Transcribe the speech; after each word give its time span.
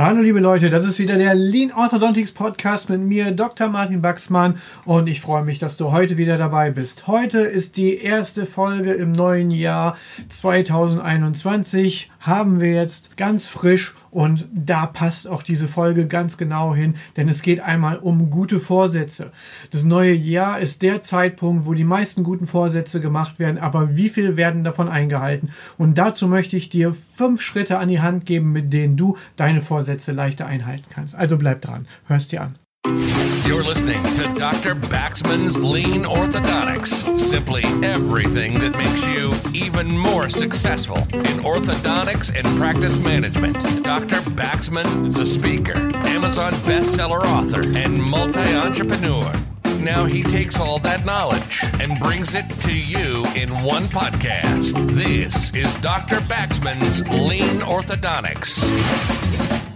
Hallo 0.00 0.20
liebe 0.20 0.38
Leute, 0.38 0.70
das 0.70 0.86
ist 0.86 1.00
wieder 1.00 1.16
der 1.16 1.34
Lean 1.34 1.72
Orthodontics 1.72 2.30
Podcast 2.30 2.88
mit 2.88 3.00
mir, 3.00 3.32
Dr. 3.32 3.66
Martin 3.66 4.00
Baxmann 4.00 4.60
und 4.84 5.08
ich 5.08 5.20
freue 5.20 5.42
mich, 5.42 5.58
dass 5.58 5.76
du 5.76 5.90
heute 5.90 6.16
wieder 6.16 6.36
dabei 6.36 6.70
bist. 6.70 7.08
Heute 7.08 7.40
ist 7.40 7.76
die 7.76 7.96
erste 7.96 8.46
Folge 8.46 8.92
im 8.92 9.10
neuen 9.10 9.50
Jahr 9.50 9.96
2021, 10.28 12.12
haben 12.20 12.60
wir 12.60 12.74
jetzt 12.74 13.16
ganz 13.16 13.48
frisch 13.48 13.96
und 14.10 14.46
da 14.52 14.86
passt 14.86 15.26
auch 15.28 15.42
diese 15.42 15.68
Folge 15.68 16.06
ganz 16.06 16.36
genau 16.36 16.74
hin, 16.74 16.94
denn 17.16 17.28
es 17.28 17.42
geht 17.42 17.60
einmal 17.60 17.98
um 17.98 18.30
gute 18.30 18.60
Vorsätze. 18.60 19.32
Das 19.70 19.84
neue 19.84 20.12
Jahr 20.12 20.58
ist 20.60 20.82
der 20.82 21.02
Zeitpunkt, 21.02 21.66
wo 21.66 21.74
die 21.74 21.84
meisten 21.84 22.24
guten 22.24 22.46
Vorsätze 22.46 23.00
gemacht 23.00 23.38
werden, 23.38 23.58
aber 23.58 23.96
wie 23.96 24.08
viel 24.08 24.36
werden 24.36 24.64
davon 24.64 24.88
eingehalten? 24.88 25.50
Und 25.76 25.98
dazu 25.98 26.28
möchte 26.28 26.56
ich 26.56 26.68
dir 26.68 26.92
fünf 26.92 27.40
Schritte 27.40 27.78
an 27.78 27.88
die 27.88 28.00
Hand 28.00 28.26
geben, 28.26 28.52
mit 28.52 28.72
denen 28.72 28.96
du 28.96 29.16
deine 29.36 29.60
Vorsätze 29.60 30.12
leichter 30.12 30.46
einhalten 30.46 30.86
kannst. 30.90 31.14
Also 31.14 31.36
bleib 31.36 31.60
dran, 31.60 31.86
hörst 32.06 32.32
dir 32.32 32.42
an. 32.42 32.67
You're 32.88 33.64
listening 33.64 34.02
to 34.14 34.32
Dr. 34.38 34.74
Baxman's 34.74 35.58
Lean 35.58 36.04
Orthodontics. 36.04 37.18
Simply 37.18 37.62
everything 37.82 38.58
that 38.60 38.72
makes 38.72 39.06
you 39.06 39.34
even 39.52 39.96
more 39.96 40.30
successful 40.30 40.96
in 40.96 41.42
orthodontics 41.44 42.34
and 42.34 42.46
practice 42.58 42.98
management. 42.98 43.58
Dr. 43.84 44.20
Baxman 44.30 45.06
is 45.06 45.18
a 45.18 45.26
speaker, 45.26 45.76
Amazon 46.06 46.54
bestseller 46.64 47.22
author, 47.24 47.62
and 47.76 48.02
multi 48.02 48.40
entrepreneur. 48.40 49.32
Now 49.80 50.06
he 50.06 50.22
takes 50.22 50.58
all 50.58 50.78
that 50.80 51.04
knowledge 51.04 51.62
and 51.80 52.00
brings 52.00 52.34
it 52.34 52.48
to 52.62 52.74
you 52.74 53.24
in 53.36 53.50
one 53.64 53.84
podcast. 53.84 54.72
This 54.92 55.54
is 55.54 55.74
Dr. 55.82 56.16
Baxman's 56.20 57.06
Lean 57.08 57.60
Orthodontics. 57.60 59.67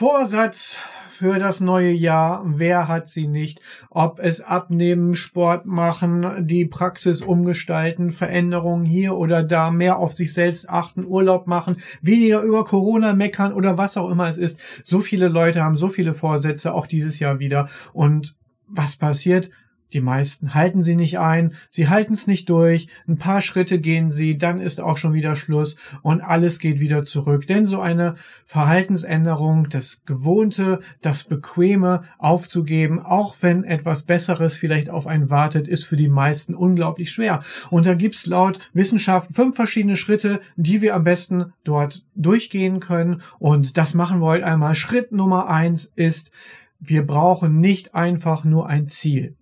Vorsatz 0.00 0.78
für 1.10 1.38
das 1.38 1.60
neue 1.60 1.90
Jahr. 1.90 2.42
Wer 2.46 2.88
hat 2.88 3.10
sie 3.10 3.26
nicht? 3.26 3.60
Ob 3.90 4.18
es 4.18 4.40
abnehmen, 4.40 5.14
Sport 5.14 5.66
machen, 5.66 6.46
die 6.46 6.64
Praxis 6.64 7.20
umgestalten, 7.20 8.10
Veränderungen 8.10 8.86
hier 8.86 9.14
oder 9.14 9.42
da, 9.42 9.70
mehr 9.70 9.98
auf 9.98 10.14
sich 10.14 10.32
selbst 10.32 10.70
achten, 10.70 11.04
Urlaub 11.04 11.46
machen, 11.46 11.76
weniger 12.00 12.40
über 12.40 12.64
Corona 12.64 13.12
meckern 13.12 13.52
oder 13.52 13.76
was 13.76 13.98
auch 13.98 14.08
immer 14.08 14.26
es 14.26 14.38
ist. 14.38 14.58
So 14.86 15.00
viele 15.00 15.28
Leute 15.28 15.62
haben 15.62 15.76
so 15.76 15.90
viele 15.90 16.14
Vorsätze, 16.14 16.72
auch 16.72 16.86
dieses 16.86 17.18
Jahr 17.18 17.38
wieder. 17.38 17.68
Und 17.92 18.34
was 18.68 18.96
passiert? 18.96 19.50
Die 19.92 20.00
meisten 20.00 20.54
halten 20.54 20.82
sie 20.82 20.96
nicht 20.96 21.18
ein, 21.18 21.54
sie 21.68 21.88
halten 21.88 22.12
es 22.12 22.26
nicht 22.26 22.48
durch, 22.48 22.88
ein 23.08 23.18
paar 23.18 23.40
Schritte 23.40 23.80
gehen 23.80 24.10
sie, 24.10 24.38
dann 24.38 24.60
ist 24.60 24.80
auch 24.80 24.96
schon 24.96 25.12
wieder 25.12 25.36
Schluss 25.36 25.76
und 26.02 26.20
alles 26.20 26.58
geht 26.58 26.80
wieder 26.80 27.02
zurück. 27.02 27.46
Denn 27.46 27.66
so 27.66 27.80
eine 27.80 28.16
Verhaltensänderung, 28.46 29.68
das 29.68 30.02
Gewohnte, 30.06 30.80
das 31.02 31.24
Bequeme 31.24 32.02
aufzugeben, 32.18 33.00
auch 33.00 33.36
wenn 33.40 33.64
etwas 33.64 34.02
Besseres 34.02 34.56
vielleicht 34.56 34.90
auf 34.90 35.06
einen 35.06 35.30
wartet, 35.30 35.68
ist 35.68 35.84
für 35.84 35.96
die 35.96 36.08
meisten 36.08 36.54
unglaublich 36.54 37.10
schwer. 37.10 37.40
Und 37.70 37.86
da 37.86 37.94
gibt's 37.94 38.26
laut 38.26 38.58
Wissenschaft 38.72 39.32
fünf 39.34 39.56
verschiedene 39.56 39.96
Schritte, 39.96 40.40
die 40.56 40.82
wir 40.82 40.94
am 40.94 41.04
besten 41.04 41.52
dort 41.64 42.04
durchgehen 42.14 42.80
können. 42.80 43.22
Und 43.38 43.76
das 43.76 43.94
machen 43.94 44.20
wir 44.20 44.26
heute 44.26 44.46
einmal. 44.46 44.74
Schritt 44.74 45.12
Nummer 45.12 45.48
eins 45.48 45.92
ist, 45.96 46.30
wir 46.78 47.06
brauchen 47.06 47.60
nicht 47.60 47.94
einfach 47.94 48.44
nur 48.44 48.68
ein 48.68 48.88
Ziel. 48.88 49.36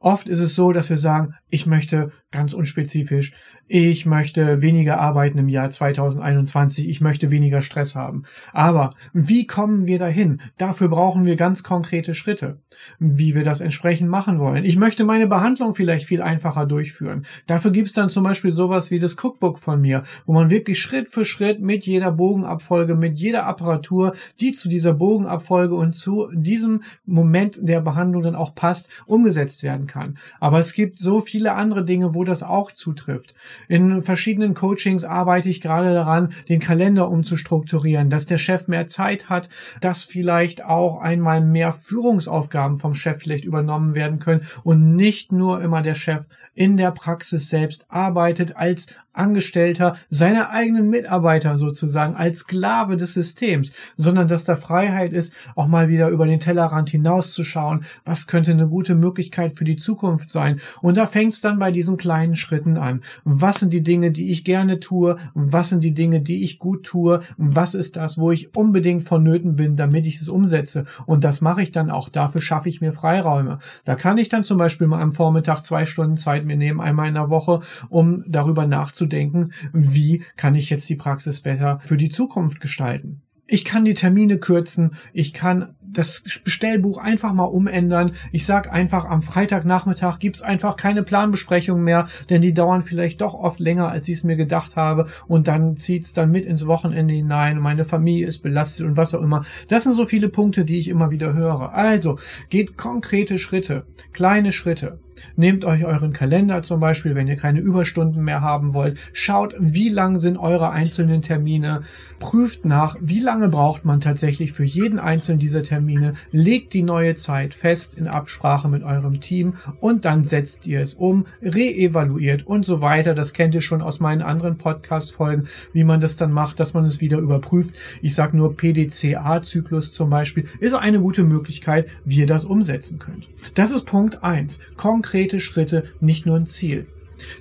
Oft 0.00 0.26
ist 0.26 0.40
es 0.40 0.54
so, 0.54 0.72
dass 0.72 0.90
wir 0.90 0.98
sagen, 0.98 1.34
ich 1.48 1.66
möchte 1.66 2.10
ganz 2.32 2.54
unspezifisch, 2.54 3.32
ich 3.68 4.04
möchte 4.04 4.60
weniger 4.60 4.98
arbeiten 4.98 5.38
im 5.38 5.48
Jahr 5.48 5.70
2021, 5.70 6.88
ich 6.88 7.00
möchte 7.00 7.30
weniger 7.30 7.60
Stress 7.60 7.94
haben. 7.94 8.24
Aber 8.52 8.94
wie 9.12 9.46
kommen 9.46 9.86
wir 9.86 9.98
dahin? 9.98 10.40
Dafür 10.58 10.88
brauchen 10.88 11.24
wir 11.24 11.36
ganz 11.36 11.62
konkrete 11.62 12.14
Schritte, 12.14 12.58
wie 12.98 13.34
wir 13.34 13.44
das 13.44 13.60
entsprechend 13.60 14.10
machen 14.10 14.38
wollen. 14.40 14.64
Ich 14.64 14.76
möchte 14.76 15.04
meine 15.04 15.26
Behandlung 15.26 15.74
vielleicht 15.74 16.06
viel 16.06 16.20
einfacher 16.20 16.66
durchführen. 16.66 17.24
Dafür 17.46 17.70
gibt 17.70 17.88
es 17.88 17.94
dann 17.94 18.10
zum 18.10 18.24
Beispiel 18.24 18.52
sowas 18.52 18.90
wie 18.90 18.98
das 18.98 19.16
Cookbook 19.22 19.58
von 19.58 19.80
mir, 19.80 20.02
wo 20.26 20.32
man 20.32 20.50
wirklich 20.50 20.80
Schritt 20.80 21.08
für 21.08 21.24
Schritt 21.24 21.60
mit 21.60 21.86
jeder 21.86 22.12
Bogenabfolge, 22.12 22.94
mit 22.94 23.16
jeder 23.16 23.46
Apparatur, 23.46 24.14
die 24.40 24.52
zu 24.52 24.68
dieser 24.68 24.94
Bogenabfolge 24.94 25.74
und 25.74 25.94
zu 25.94 26.28
diesem 26.32 26.82
Moment 27.06 27.58
der 27.62 27.80
Behandlung 27.80 28.22
dann 28.22 28.34
auch 28.34 28.54
passt, 28.54 28.88
umgesetzt 29.06 29.62
werden 29.62 29.71
kann. 29.86 30.18
Aber 30.40 30.60
es 30.60 30.72
gibt 30.72 30.98
so 30.98 31.20
viele 31.20 31.54
andere 31.54 31.84
Dinge, 31.84 32.14
wo 32.14 32.24
das 32.24 32.42
auch 32.42 32.72
zutrifft. 32.72 33.34
In 33.68 34.02
verschiedenen 34.02 34.54
Coachings 34.54 35.04
arbeite 35.04 35.48
ich 35.48 35.60
gerade 35.60 35.92
daran, 35.92 36.32
den 36.48 36.60
Kalender 36.60 37.10
umzustrukturieren, 37.10 38.10
dass 38.10 38.26
der 38.26 38.38
Chef 38.38 38.68
mehr 38.68 38.88
Zeit 38.88 39.28
hat, 39.28 39.48
dass 39.80 40.04
vielleicht 40.04 40.64
auch 40.64 41.00
einmal 41.00 41.40
mehr 41.40 41.72
Führungsaufgaben 41.72 42.76
vom 42.76 42.94
Chef 42.94 43.18
vielleicht 43.18 43.44
übernommen 43.44 43.94
werden 43.94 44.18
können 44.18 44.46
und 44.62 44.96
nicht 44.96 45.32
nur 45.32 45.62
immer 45.62 45.82
der 45.82 45.94
Chef 45.94 46.24
in 46.54 46.76
der 46.76 46.90
Praxis 46.90 47.48
selbst 47.48 47.86
arbeitet 47.88 48.56
als 48.56 48.88
Angestellter 49.12 49.96
seiner 50.10 50.50
eigenen 50.50 50.88
Mitarbeiter 50.88 51.58
sozusagen 51.58 52.14
als 52.14 52.40
Sklave 52.40 52.96
des 52.96 53.14
Systems, 53.14 53.72
sondern 53.96 54.28
dass 54.28 54.44
da 54.44 54.56
Freiheit 54.56 55.12
ist, 55.12 55.32
auch 55.54 55.66
mal 55.66 55.88
wieder 55.88 56.08
über 56.08 56.26
den 56.26 56.40
Tellerrand 56.40 56.90
hinauszuschauen, 56.90 57.84
was 58.04 58.26
könnte 58.26 58.50
eine 58.50 58.68
gute 58.68 58.94
Möglichkeit 58.94 59.52
für 59.52 59.64
die 59.64 59.76
Zukunft 59.76 60.30
sein. 60.30 60.60
Und 60.80 60.96
da 60.96 61.06
fängt 61.06 61.34
es 61.34 61.40
dann 61.40 61.58
bei 61.58 61.70
diesen 61.70 61.96
kleinen 61.96 62.36
Schritten 62.36 62.76
an. 62.76 63.02
Was 63.24 63.60
sind 63.60 63.72
die 63.72 63.82
Dinge, 63.82 64.10
die 64.10 64.30
ich 64.30 64.44
gerne 64.44 64.80
tue? 64.80 65.16
Was 65.34 65.68
sind 65.68 65.84
die 65.84 65.94
Dinge, 65.94 66.20
die 66.20 66.42
ich 66.42 66.58
gut 66.58 66.84
tue? 66.84 67.20
Was 67.36 67.74
ist 67.74 67.96
das, 67.96 68.18
wo 68.18 68.30
ich 68.30 68.56
unbedingt 68.56 69.02
vonnöten 69.02 69.56
bin, 69.56 69.76
damit 69.76 70.06
ich 70.06 70.20
es 70.20 70.28
umsetze? 70.28 70.84
Und 71.06 71.24
das 71.24 71.40
mache 71.40 71.62
ich 71.62 71.72
dann 71.72 71.90
auch. 71.90 72.08
Dafür 72.08 72.40
schaffe 72.40 72.68
ich 72.68 72.80
mir 72.80 72.92
Freiräume. 72.92 73.58
Da 73.84 73.94
kann 73.94 74.18
ich 74.18 74.28
dann 74.28 74.44
zum 74.44 74.58
Beispiel 74.58 74.86
mal 74.86 75.00
am 75.00 75.12
Vormittag 75.12 75.62
zwei 75.62 75.84
Stunden 75.84 76.16
Zeit 76.16 76.44
mir 76.44 76.56
nehmen, 76.56 76.80
einmal 76.80 77.08
in 77.08 77.14
der 77.14 77.30
Woche, 77.30 77.60
um 77.88 78.24
darüber 78.26 78.66
nachzudenken, 78.66 79.01
nachzudenken, 79.02 79.52
wie 79.72 80.22
kann 80.36 80.54
ich 80.54 80.70
jetzt 80.70 80.88
die 80.88 80.96
Praxis 80.96 81.40
besser 81.40 81.80
für 81.82 81.96
die 81.96 82.10
Zukunft 82.10 82.60
gestalten. 82.60 83.22
Ich 83.48 83.66
kann 83.66 83.84
die 83.84 83.94
Termine 83.94 84.38
kürzen, 84.38 84.94
ich 85.12 85.34
kann 85.34 85.74
das 85.82 86.22
Bestellbuch 86.42 86.96
einfach 86.96 87.34
mal 87.34 87.44
umändern. 87.44 88.12
Ich 88.30 88.46
sag 88.46 88.72
einfach, 88.72 89.04
am 89.04 89.20
Freitagnachmittag 89.20 90.20
gibt's 90.20 90.40
einfach 90.40 90.78
keine 90.78 91.02
Planbesprechung 91.02 91.82
mehr, 91.82 92.08
denn 92.30 92.40
die 92.40 92.54
dauern 92.54 92.80
vielleicht 92.80 93.20
doch 93.20 93.34
oft 93.34 93.60
länger, 93.60 93.90
als 93.90 94.08
ich 94.08 94.18
es 94.18 94.24
mir 94.24 94.36
gedacht 94.36 94.74
habe. 94.76 95.08
Und 95.26 95.48
dann 95.48 95.76
zieht's 95.76 96.14
dann 96.14 96.30
mit 96.30 96.46
ins 96.46 96.66
Wochenende 96.66 97.12
hinein. 97.12 97.58
Meine 97.58 97.84
Familie 97.84 98.26
ist 98.26 98.38
belastet 98.38 98.86
und 98.86 98.96
was 98.96 99.14
auch 99.14 99.20
immer. 99.20 99.44
Das 99.68 99.82
sind 99.82 99.94
so 99.94 100.06
viele 100.06 100.30
Punkte, 100.30 100.64
die 100.64 100.78
ich 100.78 100.88
immer 100.88 101.10
wieder 101.10 101.34
höre. 101.34 101.74
Also, 101.74 102.18
geht 102.48 102.78
konkrete 102.78 103.38
Schritte, 103.38 103.84
kleine 104.14 104.52
Schritte. 104.52 104.98
Nehmt 105.36 105.64
euch 105.64 105.84
euren 105.84 106.12
Kalender 106.12 106.62
zum 106.62 106.80
Beispiel, 106.80 107.14
wenn 107.14 107.28
ihr 107.28 107.36
keine 107.36 107.60
Überstunden 107.60 108.22
mehr 108.24 108.40
haben 108.40 108.74
wollt. 108.74 108.98
Schaut, 109.12 109.54
wie 109.58 109.88
lang 109.88 110.20
sind 110.20 110.36
eure 110.36 110.70
einzelnen 110.70 111.22
Termine. 111.22 111.82
Prüft 112.18 112.64
nach, 112.64 112.96
wie 113.00 113.20
lange 113.20 113.48
braucht 113.48 113.84
man 113.84 114.00
tatsächlich 114.00 114.52
für 114.52 114.64
jeden 114.64 114.98
einzelnen 114.98 115.38
dieser 115.38 115.62
Termine. 115.62 116.14
Legt 116.30 116.72
die 116.72 116.82
neue 116.82 117.14
Zeit 117.14 117.54
fest 117.54 117.94
in 117.94 118.08
Absprache 118.08 118.68
mit 118.68 118.82
eurem 118.82 119.20
Team 119.20 119.54
und 119.80 120.04
dann 120.04 120.24
setzt 120.24 120.66
ihr 120.66 120.80
es 120.80 120.94
um, 120.94 121.26
reevaluiert 121.42 122.46
und 122.46 122.64
so 122.64 122.80
weiter. 122.80 123.14
Das 123.14 123.32
kennt 123.32 123.54
ihr 123.54 123.62
schon 123.62 123.82
aus 123.82 124.00
meinen 124.00 124.22
anderen 124.22 124.58
Podcast-Folgen, 124.58 125.48
wie 125.72 125.84
man 125.84 126.00
das 126.00 126.16
dann 126.16 126.32
macht, 126.32 126.60
dass 126.60 126.74
man 126.74 126.84
es 126.84 127.00
wieder 127.00 127.18
überprüft. 127.18 127.74
Ich 128.02 128.14
sage 128.14 128.36
nur 128.36 128.56
PDCA-Zyklus 128.56 129.92
zum 129.92 130.10
Beispiel 130.10 130.44
ist 130.60 130.74
eine 130.74 131.00
gute 131.00 131.24
Möglichkeit, 131.24 131.88
wie 132.04 132.18
ihr 132.18 132.26
das 132.26 132.44
umsetzen 132.44 132.98
könnt. 132.98 133.28
Das 133.54 133.70
ist 133.70 133.84
Punkt 133.84 134.22
eins. 134.22 134.60
Konkret 134.76 135.01
konkrete 135.02 135.40
Schritte, 135.40 135.84
nicht 136.00 136.26
nur 136.26 136.36
ein 136.36 136.46
Ziel. 136.46 136.86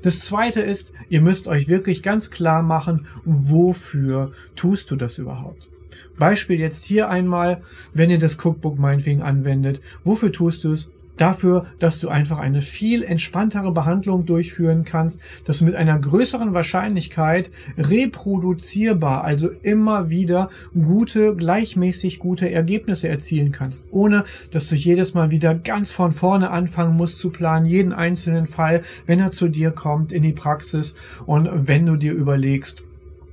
Das 0.01 0.19
zweite 0.19 0.61
ist, 0.61 0.93
ihr 1.09 1.21
müsst 1.21 1.47
euch 1.47 1.67
wirklich 1.67 2.01
ganz 2.01 2.31
klar 2.31 2.63
machen, 2.63 3.05
wofür 3.23 4.31
tust 4.55 4.89
du 4.89 4.95
das 4.95 5.19
überhaupt? 5.19 5.69
Beispiel 6.17 6.59
jetzt 6.59 6.85
hier 6.85 7.09
einmal, 7.09 7.61
wenn 7.93 8.09
ihr 8.09 8.17
das 8.17 8.43
Cookbook 8.43 8.79
meinetwegen 8.79 9.21
anwendet, 9.21 9.79
wofür 10.03 10.31
tust 10.31 10.63
du 10.63 10.73
es? 10.73 10.89
Dafür, 11.17 11.65
dass 11.79 11.99
du 11.99 12.09
einfach 12.09 12.39
eine 12.39 12.61
viel 12.61 13.03
entspanntere 13.03 13.71
Behandlung 13.71 14.25
durchführen 14.25 14.83
kannst, 14.83 15.21
dass 15.45 15.59
du 15.59 15.65
mit 15.65 15.75
einer 15.75 15.99
größeren 15.99 16.53
Wahrscheinlichkeit 16.53 17.51
reproduzierbar, 17.77 19.23
also 19.23 19.49
immer 19.49 20.09
wieder 20.09 20.49
gute, 20.73 21.35
gleichmäßig 21.35 22.19
gute 22.19 22.51
Ergebnisse 22.51 23.07
erzielen 23.07 23.51
kannst, 23.51 23.87
ohne 23.91 24.23
dass 24.51 24.67
du 24.67 24.75
jedes 24.75 25.13
Mal 25.13 25.31
wieder 25.31 25.55
ganz 25.55 25.91
von 25.91 26.11
vorne 26.11 26.49
anfangen 26.51 26.95
musst 26.95 27.19
zu 27.19 27.29
planen, 27.29 27.65
jeden 27.65 27.93
einzelnen 27.93 28.45
Fall, 28.45 28.81
wenn 29.05 29.19
er 29.19 29.31
zu 29.31 29.47
dir 29.47 29.71
kommt 29.71 30.11
in 30.11 30.23
die 30.23 30.33
Praxis. 30.33 30.95
Und 31.25 31.49
wenn 31.67 31.85
du 31.85 31.95
dir 31.95 32.13
überlegst, 32.13 32.83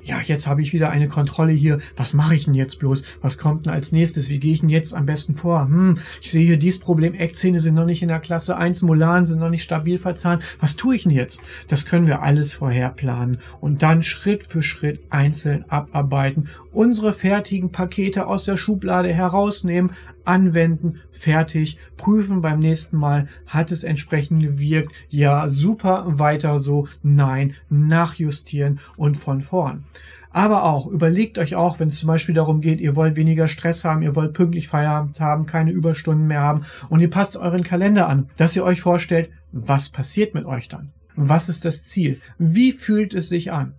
ja, 0.08 0.22
jetzt 0.22 0.46
habe 0.46 0.62
ich 0.62 0.72
wieder 0.72 0.88
eine 0.88 1.06
Kontrolle 1.06 1.52
hier. 1.52 1.80
Was 1.94 2.14
mache 2.14 2.34
ich 2.34 2.46
denn 2.46 2.54
jetzt 2.54 2.78
bloß? 2.78 3.02
Was 3.20 3.36
kommt 3.36 3.66
denn 3.66 3.74
als 3.74 3.92
nächstes? 3.92 4.30
Wie 4.30 4.38
gehe 4.38 4.54
ich 4.54 4.60
denn 4.60 4.70
jetzt 4.70 4.94
am 4.94 5.04
besten 5.04 5.36
vor? 5.36 5.66
Hm, 5.66 5.98
ich 6.22 6.30
sehe 6.30 6.46
hier 6.46 6.56
dieses 6.56 6.80
Problem. 6.80 7.12
Eckzähne 7.12 7.60
sind 7.60 7.74
noch 7.74 7.84
nicht 7.84 8.00
in 8.00 8.08
der 8.08 8.18
Klasse 8.18 8.56
1, 8.56 8.80
Molaren 8.80 9.26
sind 9.26 9.38
noch 9.38 9.50
nicht 9.50 9.62
stabil 9.62 9.98
verzahnt. 9.98 10.42
Was 10.60 10.76
tue 10.76 10.96
ich 10.96 11.02
denn 11.02 11.12
jetzt? 11.12 11.42
Das 11.68 11.84
können 11.84 12.06
wir 12.06 12.22
alles 12.22 12.54
vorher 12.54 12.88
planen 12.88 13.38
und 13.60 13.82
dann 13.82 14.02
Schritt 14.02 14.44
für 14.44 14.62
Schritt 14.62 15.00
einzeln 15.10 15.66
abarbeiten. 15.68 16.48
Unsere 16.72 17.12
fertigen 17.12 17.70
Pakete 17.70 18.28
aus 18.28 18.44
der 18.44 18.56
Schublade 18.56 19.12
herausnehmen, 19.12 19.90
anwenden, 20.28 21.00
fertig, 21.10 21.78
prüfen 21.96 22.42
beim 22.42 22.58
nächsten 22.58 22.96
Mal, 22.96 23.28
hat 23.46 23.72
es 23.72 23.82
entsprechend 23.82 24.42
gewirkt, 24.42 24.92
ja, 25.08 25.48
super, 25.48 26.04
weiter 26.06 26.60
so, 26.60 26.86
nein, 27.02 27.54
nachjustieren 27.70 28.78
und 28.96 29.16
von 29.16 29.40
vorn. 29.40 29.84
Aber 30.30 30.64
auch, 30.64 30.86
überlegt 30.86 31.38
euch 31.38 31.56
auch, 31.56 31.80
wenn 31.80 31.88
es 31.88 31.98
zum 31.98 32.08
Beispiel 32.08 32.34
darum 32.34 32.60
geht, 32.60 32.80
ihr 32.80 32.94
wollt 32.94 33.16
weniger 33.16 33.48
Stress 33.48 33.84
haben, 33.84 34.02
ihr 34.02 34.14
wollt 34.14 34.34
pünktlich 34.34 34.68
Feierabend 34.68 35.18
haben, 35.20 35.46
keine 35.46 35.72
Überstunden 35.72 36.26
mehr 36.26 36.42
haben 36.42 36.62
und 36.90 37.00
ihr 37.00 37.10
passt 37.10 37.36
euren 37.36 37.62
Kalender 37.62 38.08
an, 38.08 38.28
dass 38.36 38.54
ihr 38.54 38.64
euch 38.64 38.82
vorstellt, 38.82 39.30
was 39.52 39.88
passiert 39.88 40.34
mit 40.34 40.44
euch 40.44 40.68
dann? 40.68 40.90
Was 41.16 41.48
ist 41.48 41.64
das 41.64 41.84
Ziel? 41.84 42.20
Wie 42.38 42.72
fühlt 42.72 43.14
es 43.14 43.28
sich 43.30 43.50
an? 43.50 43.72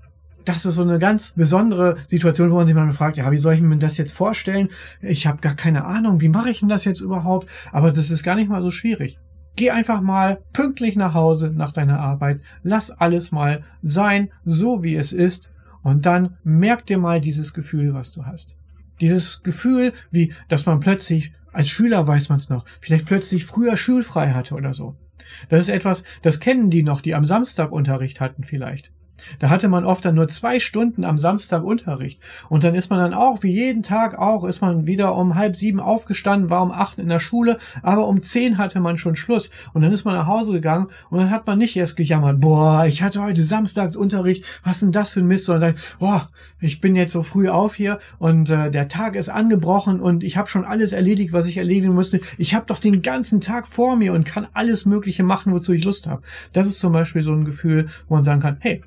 Das 0.45 0.65
ist 0.65 0.75
so 0.75 0.81
eine 0.81 1.00
ganz 1.00 1.31
besondere 1.31 1.97
Situation, 2.07 2.51
wo 2.51 2.56
man 2.56 2.65
sich 2.65 2.75
mal 2.75 2.91
fragt, 2.94 3.18
ja, 3.18 3.31
wie 3.31 3.38
soll 3.38 3.53
ich 3.53 3.62
mir 3.62 3.77
das 3.77 3.97
jetzt 3.97 4.13
vorstellen? 4.13 4.69
Ich 5.01 5.27
habe 5.27 5.41
gar 5.41 5.56
keine 5.56 5.86
Ahnung, 5.86 6.21
wie 6.21 6.30
mache 6.30 6.50
ich 6.50 6.59
denn 6.59 6.69
das 6.69 6.86
jetzt 6.86 7.01
überhaupt? 7.01 7.47
Aber 7.71 7.91
das 7.91 8.09
ist 8.09 8.24
gar 8.24 8.36
nicht 8.36 8.50
mal 8.50 8.62
so 8.62 8.71
schwierig. 8.71 9.19
Geh 9.56 9.71
einfach 9.71 10.01
mal 10.01 10.39
pünktlich 10.53 10.95
nach 10.95 11.13
Hause 11.13 11.51
nach 11.53 11.71
deiner 11.71 12.00
Arbeit, 12.00 12.41
lass 12.63 12.91
alles 12.91 13.31
mal 13.31 13.63
sein, 13.81 14.30
so 14.44 14.83
wie 14.83 14.95
es 14.95 15.12
ist, 15.12 15.51
und 15.83 16.06
dann 16.06 16.38
merk 16.44 16.86
dir 16.86 16.97
mal 16.97 17.21
dieses 17.21 17.53
Gefühl, 17.53 17.94
was 17.94 18.12
du 18.13 18.25
hast. 18.25 18.57
Dieses 19.01 19.44
Gefühl, 19.44 19.94
wie, 20.12 20.33
dass 20.47 20.65
man 20.65 20.80
plötzlich, 20.80 21.33
als 21.51 21.69
Schüler 21.69 22.07
weiß 22.07 22.30
man 22.30 22.38
es 22.38 22.50
noch, 22.50 22.65
vielleicht 22.81 23.06
plötzlich 23.06 23.45
früher 23.45 23.77
schulfrei 23.77 24.31
hatte 24.31 24.56
oder 24.56 24.74
so. 24.74 24.95
Das 25.50 25.62
ist 25.62 25.69
etwas, 25.69 26.03
das 26.21 26.39
kennen 26.39 26.69
die 26.69 26.83
noch, 26.83 27.01
die 27.01 27.15
am 27.15 27.25
Samstag 27.25 27.71
Unterricht 27.71 28.19
hatten 28.19 28.44
vielleicht. 28.44 28.91
Da 29.39 29.50
hatte 29.50 29.68
man 29.68 29.86
oft 29.86 30.06
dann 30.06 30.16
nur 30.16 30.27
zwei 30.27 30.60
Stunden 30.60 31.06
am 31.06 31.18
Samstag 31.18 31.63
Unterricht. 31.63 32.19
Und 32.50 32.63
dann 32.63 32.75
ist 32.75 32.89
man 32.89 33.00
dann 33.00 33.13
auch, 33.13 33.44
wie 33.44 33.51
jeden 33.51 33.83
Tag 33.83 34.18
auch, 34.18 34.44
ist 34.44 34.62
man 34.62 34.86
wieder 34.86 35.16
um 35.16 35.36
halb 35.36 35.56
sieben 35.56 35.80
aufgestanden, 35.80 36.50
war 36.50 36.62
um 36.62 36.71
acht 36.71 37.00
in 37.00 37.10
der 37.10 37.19
Schule, 37.19 37.57
aber 37.81 38.07
um 38.07 38.24
zehn 38.24 38.57
hatte 38.57 38.80
man 38.80 38.98
schon 38.98 39.16
Schluss. 39.16 39.50
Und 39.74 39.81
dann 39.81 39.92
ist 39.92 40.06
man 40.06 40.16
nach 40.16 40.27
Hause 40.27 40.54
gegangen 40.54 40.88
und 41.10 41.19
dann 41.19 41.31
hat 41.31 41.48
man 41.48 41.57
nicht 41.57 41.75
erst 41.75 41.98
gejammert, 41.98 42.39
boah, 42.39 42.86
ich 42.86 43.01
hatte 43.01 43.21
heute 43.21 43.44
Samstagsunterricht, 43.44 44.44
was 44.63 44.80
denn 44.80 44.92
das 44.92 45.12
für 45.12 45.19
ein 45.19 45.27
Mist, 45.27 45.45
sondern 45.45 45.75
boah, 46.00 46.30
ich 46.60 46.81
bin 46.81 46.95
jetzt 46.95 47.13
so 47.13 47.24
früh 47.24 47.50
auf 47.50 47.75
hier 47.75 48.00
und 48.18 48.50
äh, 48.50 48.72
der 48.72 48.88
Tag 48.88 49.15
ist 49.15 49.30
angebrochen 49.30 50.00
und 50.00 50.24
ich 50.24 50.38
habe 50.38 50.50
schon 50.50 50.65
alles 50.65 50.92
erledigt, 50.92 51.33
was 51.33 51.45
ich 51.45 51.57
erledigen 51.57 51.94
musste. 51.94 52.19
Ich 52.38 52.54
habe 52.56 52.65
doch 52.65 52.80
den 52.80 53.01
ganzen 53.01 53.42
Tag 53.42 53.68
vor 53.68 53.95
mir 53.95 54.13
und 54.13 54.25
kann 54.25 54.48
alles 54.54 54.86
Mögliche 54.86 55.24
machen, 55.24 55.54
wozu 55.54 55.74
ich 55.74 55.83
Lust 55.83 56.07
habe. 56.07 56.22
Das 56.54 56.68
ist 56.68 56.80
zum 56.80 56.94
Beispiel 56.94 57.22
so 57.22 57.33
ein 57.33 57.45
Gefühl, 57.45 57.88
wo 58.07 58.15
man 58.15 58.24
sagen 58.24 58.42
kann, 58.42 58.57
hey, 58.60 58.83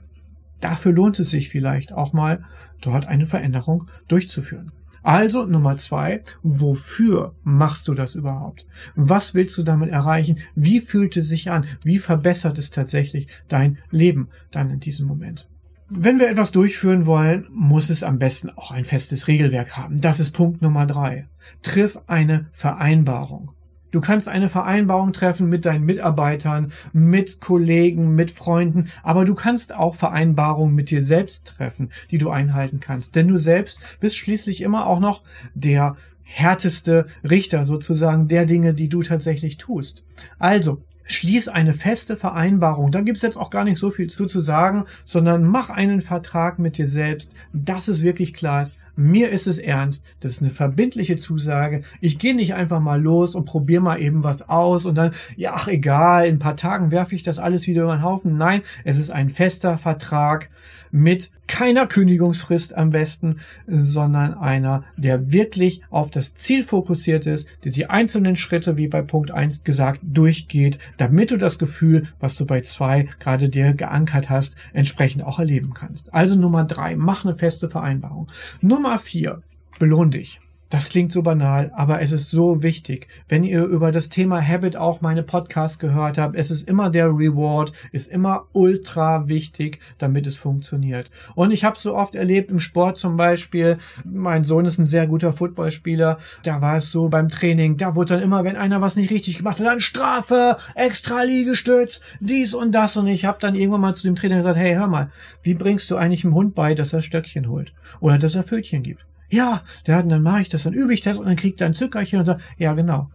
Dafür 0.62 0.92
lohnt 0.92 1.18
es 1.18 1.28
sich 1.28 1.50
vielleicht 1.50 1.92
auch 1.92 2.14
mal, 2.14 2.44
dort 2.80 3.06
eine 3.06 3.26
Veränderung 3.26 3.90
durchzuführen. 4.08 4.72
Also 5.02 5.44
Nummer 5.44 5.76
zwei, 5.78 6.22
wofür 6.42 7.34
machst 7.42 7.88
du 7.88 7.94
das 7.94 8.14
überhaupt? 8.14 8.66
Was 8.94 9.34
willst 9.34 9.58
du 9.58 9.64
damit 9.64 9.90
erreichen? 9.90 10.38
Wie 10.54 10.80
fühlt 10.80 11.16
es 11.16 11.28
sich 11.28 11.50
an? 11.50 11.66
Wie 11.82 11.98
verbessert 11.98 12.56
es 12.58 12.70
tatsächlich 12.70 13.26
dein 13.48 13.78
Leben 13.90 14.28
dann 14.52 14.70
in 14.70 14.78
diesem 14.78 15.08
Moment? 15.08 15.48
Wenn 15.88 16.20
wir 16.20 16.30
etwas 16.30 16.52
durchführen 16.52 17.04
wollen, 17.04 17.48
muss 17.50 17.90
es 17.90 18.04
am 18.04 18.18
besten 18.18 18.50
auch 18.50 18.70
ein 18.70 18.84
festes 18.84 19.26
Regelwerk 19.26 19.76
haben. 19.76 20.00
Das 20.00 20.20
ist 20.20 20.30
Punkt 20.30 20.62
Nummer 20.62 20.86
drei. 20.86 21.22
Triff 21.62 21.98
eine 22.06 22.46
Vereinbarung. 22.52 23.50
Du 23.92 24.00
kannst 24.00 24.28
eine 24.28 24.48
Vereinbarung 24.48 25.12
treffen 25.12 25.48
mit 25.48 25.64
deinen 25.64 25.84
Mitarbeitern, 25.84 26.72
mit 26.92 27.40
Kollegen, 27.40 28.14
mit 28.14 28.30
Freunden, 28.30 28.88
aber 29.02 29.24
du 29.24 29.34
kannst 29.34 29.74
auch 29.74 29.94
Vereinbarungen 29.94 30.74
mit 30.74 30.90
dir 30.90 31.02
selbst 31.02 31.46
treffen, 31.46 31.90
die 32.10 32.18
du 32.18 32.30
einhalten 32.30 32.80
kannst. 32.80 33.14
Denn 33.14 33.28
du 33.28 33.38
selbst 33.38 33.80
bist 34.00 34.16
schließlich 34.16 34.62
immer 34.62 34.86
auch 34.86 34.98
noch 34.98 35.22
der 35.54 35.96
härteste 36.22 37.06
Richter 37.22 37.66
sozusagen 37.66 38.28
der 38.28 38.46
Dinge, 38.46 38.72
die 38.72 38.88
du 38.88 39.02
tatsächlich 39.02 39.58
tust. 39.58 40.02
Also, 40.38 40.82
schließ 41.04 41.48
eine 41.48 41.74
feste 41.74 42.16
Vereinbarung. 42.16 42.92
Da 42.92 43.02
gibt's 43.02 43.22
jetzt 43.22 43.36
auch 43.36 43.50
gar 43.50 43.64
nicht 43.64 43.78
so 43.78 43.90
viel 43.90 44.08
zu, 44.08 44.26
zu 44.26 44.40
sagen, 44.40 44.84
sondern 45.04 45.44
mach 45.44 45.68
einen 45.68 46.00
Vertrag 46.00 46.58
mit 46.58 46.78
dir 46.78 46.88
selbst, 46.88 47.34
dass 47.52 47.88
es 47.88 48.02
wirklich 48.02 48.32
klar 48.32 48.62
ist, 48.62 48.78
mir 48.96 49.30
ist 49.30 49.46
es 49.46 49.58
ernst, 49.58 50.04
das 50.20 50.32
ist 50.32 50.42
eine 50.42 50.50
verbindliche 50.50 51.16
Zusage. 51.16 51.82
Ich 52.00 52.18
gehe 52.18 52.34
nicht 52.34 52.54
einfach 52.54 52.80
mal 52.80 53.00
los 53.00 53.34
und 53.34 53.44
probiere 53.44 53.82
mal 53.82 54.00
eben 54.00 54.22
was 54.24 54.48
aus 54.48 54.86
und 54.86 54.94
dann, 54.96 55.12
ja, 55.36 55.52
ach 55.54 55.68
egal, 55.68 56.26
in 56.26 56.36
ein 56.36 56.40
paar 56.40 56.56
Tagen 56.56 56.90
werfe 56.90 57.14
ich 57.14 57.22
das 57.22 57.38
alles 57.38 57.66
wieder 57.66 57.84
über 57.84 57.96
den 57.96 58.02
Haufen. 58.02 58.36
Nein, 58.36 58.62
es 58.84 58.98
ist 58.98 59.10
ein 59.10 59.30
fester 59.30 59.78
Vertrag 59.78 60.50
mit 60.90 61.30
keiner 61.48 61.86
Kündigungsfrist 61.86 62.74
am 62.74 62.90
besten, 62.90 63.40
sondern 63.66 64.34
einer, 64.34 64.84
der 64.96 65.32
wirklich 65.32 65.82
auf 65.90 66.10
das 66.10 66.34
Ziel 66.34 66.62
fokussiert 66.62 67.26
ist, 67.26 67.48
der 67.64 67.72
die 67.72 67.90
einzelnen 67.90 68.36
Schritte, 68.36 68.76
wie 68.76 68.88
bei 68.88 69.02
Punkt 69.02 69.30
1 69.30 69.64
gesagt, 69.64 70.00
durchgeht, 70.02 70.78
damit 70.98 71.30
du 71.30 71.36
das 71.36 71.58
Gefühl, 71.58 72.08
was 72.20 72.36
du 72.36 72.46
bei 72.46 72.60
2 72.60 73.08
gerade 73.18 73.48
dir 73.48 73.74
geankert 73.74 74.30
hast, 74.30 74.54
entsprechend 74.72 75.24
auch 75.24 75.38
erleben 75.38 75.74
kannst. 75.74 76.14
Also 76.14 76.36
Nummer 76.36 76.64
3, 76.64 76.96
mach 76.96 77.24
eine 77.24 77.34
feste 77.34 77.68
Vereinbarung. 77.68 78.28
Nummer 78.60 78.81
4, 78.98 79.42
belohn 79.78 80.10
dich. 80.10 80.41
Das 80.72 80.88
klingt 80.88 81.12
so 81.12 81.20
banal, 81.20 81.70
aber 81.76 82.00
es 82.00 82.12
ist 82.12 82.30
so 82.30 82.62
wichtig. 82.62 83.06
Wenn 83.28 83.44
ihr 83.44 83.62
über 83.64 83.92
das 83.92 84.08
Thema 84.08 84.40
Habit 84.40 84.74
auch 84.74 85.02
meine 85.02 85.22
Podcasts 85.22 85.78
gehört 85.78 86.16
habt, 86.16 86.34
es 86.34 86.50
ist 86.50 86.66
immer 86.66 86.88
der 86.88 87.08
Reward, 87.08 87.74
ist 87.92 88.10
immer 88.10 88.46
ultra 88.52 89.28
wichtig, 89.28 89.80
damit 89.98 90.26
es 90.26 90.38
funktioniert. 90.38 91.10
Und 91.34 91.50
ich 91.50 91.64
habe 91.64 91.76
so 91.76 91.94
oft 91.94 92.14
erlebt 92.14 92.50
im 92.50 92.58
Sport 92.58 92.96
zum 92.96 93.18
Beispiel, 93.18 93.76
mein 94.02 94.44
Sohn 94.44 94.64
ist 94.64 94.78
ein 94.78 94.86
sehr 94.86 95.06
guter 95.06 95.34
Footballspieler, 95.34 96.16
da 96.42 96.62
war 96.62 96.78
es 96.78 96.90
so 96.90 97.10
beim 97.10 97.28
Training, 97.28 97.76
da 97.76 97.94
wurde 97.94 98.14
dann 98.14 98.22
immer, 98.22 98.42
wenn 98.42 98.56
einer 98.56 98.80
was 98.80 98.96
nicht 98.96 99.10
richtig 99.10 99.36
gemacht 99.36 99.60
hat, 99.60 99.66
dann 99.66 99.80
Strafe, 99.80 100.56
extra 100.74 101.22
Liegestütz, 101.22 102.00
dies 102.20 102.54
und 102.54 102.72
das. 102.72 102.96
Und 102.96 103.08
ich 103.08 103.26
habe 103.26 103.36
dann 103.38 103.56
irgendwann 103.56 103.82
mal 103.82 103.94
zu 103.94 104.04
dem 104.04 104.16
Trainer 104.16 104.36
gesagt, 104.36 104.56
hey, 104.56 104.72
hör 104.72 104.86
mal, 104.86 105.10
wie 105.42 105.52
bringst 105.52 105.90
du 105.90 105.96
eigentlich 105.96 106.22
dem 106.22 106.32
Hund 106.32 106.54
bei, 106.54 106.74
dass 106.74 106.94
er 106.94 107.02
Stöckchen 107.02 107.50
holt? 107.50 107.74
Oder 108.00 108.16
dass 108.16 108.36
er 108.36 108.42
Pfötchen 108.42 108.82
gibt? 108.82 109.04
Ja, 109.32 109.64
dann 109.86 110.22
mache 110.22 110.42
ich 110.42 110.50
das, 110.50 110.64
dann 110.64 110.74
übe 110.74 110.92
ich 110.92 111.00
das 111.00 111.16
und 111.16 111.24
dann 111.24 111.36
kriegt 111.36 111.62
er 111.62 111.66
ein 111.66 111.72
Zückerchen 111.72 112.20
und 112.20 112.26
sagt, 112.26 112.42
ja 112.58 112.74
genau. 112.74 113.10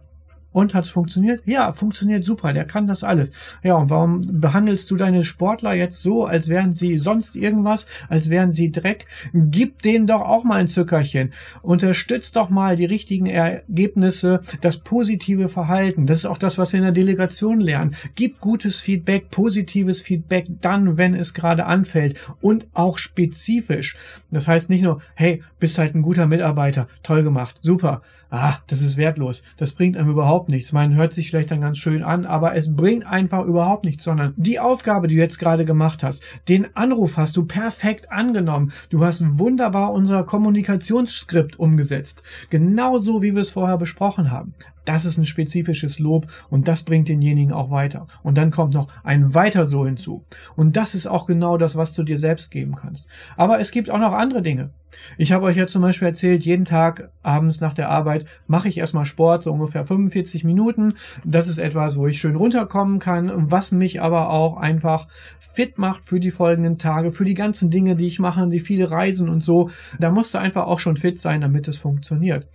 Und 0.50 0.74
hat's 0.74 0.88
funktioniert? 0.88 1.42
Ja, 1.44 1.72
funktioniert 1.72 2.24
super, 2.24 2.52
der 2.52 2.64
kann 2.64 2.86
das 2.86 3.04
alles. 3.04 3.30
Ja, 3.62 3.74
und 3.74 3.90
warum 3.90 4.22
behandelst 4.40 4.90
du 4.90 4.96
deine 4.96 5.22
Sportler 5.22 5.74
jetzt 5.74 6.02
so, 6.02 6.24
als 6.24 6.48
wären 6.48 6.72
sie 6.72 6.96
sonst 6.96 7.36
irgendwas, 7.36 7.86
als 8.08 8.30
wären 8.30 8.50
sie 8.50 8.72
Dreck? 8.72 9.06
Gib 9.34 9.82
denen 9.82 10.06
doch 10.06 10.22
auch 10.22 10.44
mal 10.44 10.56
ein 10.56 10.68
Zückerchen. 10.68 11.32
Unterstützt 11.60 12.36
doch 12.36 12.48
mal 12.48 12.76
die 12.76 12.86
richtigen 12.86 13.26
Ergebnisse, 13.26 14.40
das 14.62 14.78
positive 14.78 15.48
Verhalten. 15.48 16.06
Das 16.06 16.18
ist 16.18 16.26
auch 16.26 16.38
das, 16.38 16.56
was 16.56 16.72
wir 16.72 16.78
in 16.78 16.84
der 16.84 16.92
Delegation 16.92 17.60
lernen. 17.60 17.94
Gib 18.14 18.40
gutes 18.40 18.80
Feedback, 18.80 19.30
positives 19.30 20.00
Feedback 20.00 20.46
dann, 20.62 20.96
wenn 20.96 21.14
es 21.14 21.34
gerade 21.34 21.66
anfällt 21.66 22.18
und 22.40 22.66
auch 22.72 22.96
spezifisch. 22.96 23.96
Das 24.30 24.48
heißt 24.48 24.70
nicht 24.70 24.82
nur, 24.82 25.02
hey, 25.14 25.42
bist 25.60 25.76
halt 25.76 25.94
ein 25.94 26.02
guter 26.02 26.26
Mitarbeiter, 26.26 26.88
toll 27.02 27.22
gemacht, 27.22 27.58
super. 27.62 28.02
Ah, 28.30 28.58
das 28.66 28.82
ist 28.82 28.98
wertlos. 28.98 29.42
Das 29.56 29.72
bringt 29.72 29.96
einem 29.96 30.10
überhaupt 30.10 30.37
überhaupt 30.38 30.50
nichts. 30.50 30.72
Man 30.72 30.94
hört 30.94 31.12
sich 31.12 31.30
vielleicht 31.30 31.50
dann 31.50 31.60
ganz 31.60 31.78
schön 31.78 32.04
an, 32.04 32.24
aber 32.24 32.54
es 32.54 32.76
bringt 32.76 33.04
einfach 33.04 33.44
überhaupt 33.44 33.84
nichts, 33.84 34.04
sondern 34.04 34.34
die 34.36 34.60
Aufgabe, 34.60 35.08
die 35.08 35.16
du 35.16 35.20
jetzt 35.20 35.40
gerade 35.40 35.64
gemacht 35.64 36.04
hast, 36.04 36.22
den 36.48 36.76
Anruf 36.76 37.16
hast 37.16 37.36
du 37.36 37.44
perfekt 37.44 38.12
angenommen. 38.12 38.70
Du 38.88 39.04
hast 39.04 39.24
wunderbar 39.38 39.92
unser 39.92 40.22
Kommunikationsskript 40.22 41.58
umgesetzt. 41.58 42.22
Genauso, 42.50 43.20
wie 43.20 43.34
wir 43.34 43.42
es 43.42 43.50
vorher 43.50 43.78
besprochen 43.78 44.30
haben. 44.30 44.54
Das 44.84 45.04
ist 45.04 45.18
ein 45.18 45.26
spezifisches 45.26 45.98
Lob 45.98 46.28
und 46.50 46.68
das 46.68 46.84
bringt 46.84 47.08
denjenigen 47.08 47.52
auch 47.52 47.70
weiter. 47.70 48.06
Und 48.22 48.38
dann 48.38 48.52
kommt 48.52 48.74
noch 48.74 48.88
ein 49.02 49.34
weiter 49.34 49.66
so 49.66 49.84
hinzu. 49.84 50.24
Und 50.54 50.76
das 50.76 50.94
ist 50.94 51.06
auch 51.08 51.26
genau 51.26 51.58
das, 51.58 51.74
was 51.74 51.92
du 51.92 52.04
dir 52.04 52.18
selbst 52.18 52.50
geben 52.50 52.76
kannst. 52.76 53.08
Aber 53.36 53.58
es 53.58 53.72
gibt 53.72 53.90
auch 53.90 53.98
noch 53.98 54.12
andere 54.12 54.40
Dinge. 54.40 54.70
Ich 55.16 55.32
habe 55.32 55.46
euch 55.46 55.56
ja 55.56 55.66
zum 55.66 55.82
Beispiel 55.82 56.08
erzählt, 56.08 56.44
jeden 56.44 56.64
Tag 56.64 57.10
abends 57.22 57.60
nach 57.60 57.74
der 57.74 57.90
Arbeit 57.90 58.26
mache 58.46 58.68
ich 58.68 58.78
erstmal 58.78 59.04
Sport, 59.04 59.44
so 59.44 59.52
ungefähr 59.52 59.84
45 59.84 60.44
Minuten. 60.44 60.94
Das 61.24 61.48
ist 61.48 61.58
etwas, 61.58 61.96
wo 61.98 62.06
ich 62.06 62.18
schön 62.18 62.36
runterkommen 62.36 62.98
kann, 62.98 63.30
was 63.50 63.72
mich 63.72 64.00
aber 64.00 64.30
auch 64.30 64.56
einfach 64.56 65.08
fit 65.38 65.78
macht 65.78 66.04
für 66.04 66.20
die 66.20 66.30
folgenden 66.30 66.78
Tage, 66.78 67.12
für 67.12 67.24
die 67.24 67.34
ganzen 67.34 67.70
Dinge, 67.70 67.96
die 67.96 68.06
ich 68.06 68.18
mache, 68.18 68.46
die 68.48 68.60
viele 68.60 68.90
Reisen 68.90 69.28
und 69.28 69.42
so. 69.42 69.70
Da 69.98 70.10
musst 70.10 70.34
du 70.34 70.38
einfach 70.38 70.66
auch 70.66 70.80
schon 70.80 70.96
fit 70.96 71.20
sein, 71.20 71.40
damit 71.40 71.68
es 71.68 71.78
funktioniert. 71.78 72.46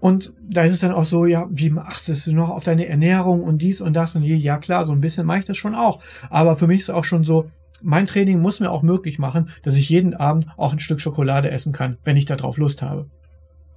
Und 0.00 0.34
da 0.42 0.64
ist 0.64 0.74
es 0.74 0.80
dann 0.80 0.92
auch 0.92 1.06
so, 1.06 1.24
ja, 1.24 1.46
wie 1.48 1.70
machst 1.70 2.08
du 2.08 2.12
es 2.12 2.26
noch 2.26 2.50
auf 2.50 2.62
deine 2.62 2.86
Ernährung 2.86 3.42
und 3.42 3.62
dies 3.62 3.80
und 3.80 3.94
das 3.94 4.14
und 4.14 4.22
je? 4.22 4.36
Ja 4.36 4.58
klar, 4.58 4.84
so 4.84 4.92
ein 4.92 5.00
bisschen 5.00 5.24
mache 5.24 5.38
ich 5.38 5.44
das 5.46 5.56
schon 5.56 5.74
auch. 5.74 6.00
Aber 6.28 6.56
für 6.56 6.66
mich 6.66 6.80
ist 6.80 6.90
es 6.90 6.94
auch 6.94 7.04
schon 7.04 7.24
so, 7.24 7.46
mein 7.84 8.06
Training 8.06 8.40
muss 8.40 8.60
mir 8.60 8.70
auch 8.70 8.82
möglich 8.82 9.18
machen, 9.18 9.50
dass 9.62 9.74
ich 9.74 9.88
jeden 9.88 10.14
Abend 10.14 10.48
auch 10.56 10.72
ein 10.72 10.80
Stück 10.80 11.00
Schokolade 11.00 11.50
essen 11.50 11.72
kann, 11.72 11.98
wenn 12.02 12.16
ich 12.16 12.24
darauf 12.24 12.56
Lust 12.56 12.82
habe. 12.82 13.10